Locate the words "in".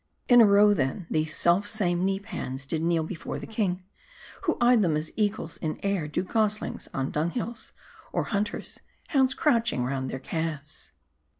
0.27-0.41, 5.57-5.79